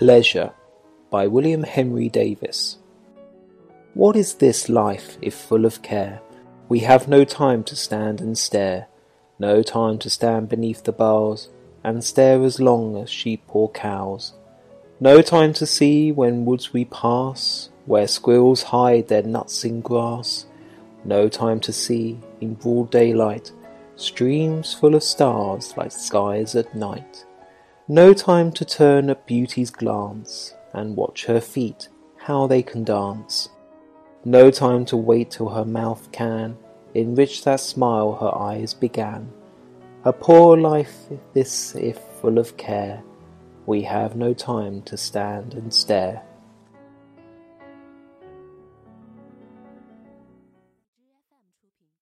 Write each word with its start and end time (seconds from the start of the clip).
Leisure 0.00 0.52
by 1.10 1.26
William 1.26 1.64
Henry 1.64 2.08
Davies 2.08 2.78
What 3.94 4.14
is 4.14 4.34
this 4.34 4.68
life 4.68 5.18
if 5.20 5.34
full 5.34 5.64
of 5.64 5.82
care? 5.82 6.20
We 6.68 6.78
have 6.80 7.08
no 7.08 7.24
time 7.24 7.64
to 7.64 7.74
stand 7.74 8.20
and 8.20 8.38
stare, 8.38 8.86
No 9.40 9.60
time 9.60 9.98
to 9.98 10.08
stand 10.08 10.48
beneath 10.48 10.84
the 10.84 10.92
boughs 10.92 11.48
And 11.82 12.04
stare 12.04 12.44
as 12.44 12.60
long 12.60 12.96
as 12.96 13.10
sheep 13.10 13.42
or 13.48 13.72
cows, 13.72 14.34
No 15.00 15.20
time 15.20 15.52
to 15.54 15.66
see 15.66 16.12
when 16.12 16.44
woods 16.44 16.72
we 16.72 16.84
pass 16.84 17.70
Where 17.86 18.06
squirrels 18.06 18.62
hide 18.62 19.08
their 19.08 19.24
nuts 19.24 19.64
in 19.64 19.80
grass, 19.80 20.46
No 21.04 21.28
time 21.28 21.58
to 21.58 21.72
see, 21.72 22.20
in 22.40 22.54
broad 22.54 22.92
daylight, 22.92 23.50
Streams 23.96 24.72
full 24.74 24.94
of 24.94 25.02
stars 25.02 25.76
like 25.76 25.90
skies 25.90 26.54
at 26.54 26.72
night. 26.76 27.24
No 27.90 28.12
time 28.12 28.52
to 28.52 28.66
turn 28.66 29.08
at 29.08 29.26
Beauty's 29.26 29.70
glance, 29.70 30.54
And 30.74 30.94
watch 30.94 31.24
her 31.24 31.40
feet, 31.40 31.88
how 32.18 32.46
they 32.46 32.62
can 32.62 32.84
dance. 32.84 33.48
No 34.26 34.50
time 34.50 34.84
to 34.86 34.96
wait 34.96 35.30
till 35.30 35.48
her 35.48 35.64
mouth 35.64 36.12
can 36.12 36.58
Enrich 36.94 37.44
that 37.44 37.60
smile 37.60 38.12
her 38.14 38.34
eyes 38.34 38.74
began. 38.74 39.30
A 40.04 40.12
poor 40.12 40.56
life 40.56 41.06
this 41.32 41.74
if 41.74 41.98
full 42.20 42.38
of 42.38 42.56
care, 42.56 43.02
We 43.66 43.82
have 43.82 44.16
no 44.16 44.34
time 44.34 44.82
to 44.82 44.96
stand 44.96 45.54
and 45.54 45.72
stare. 45.72 46.22